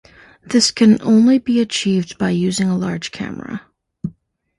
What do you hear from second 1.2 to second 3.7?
be achieved by using a large camera.